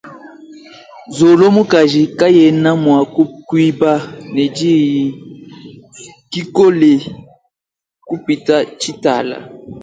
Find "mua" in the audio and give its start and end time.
2.83-3.01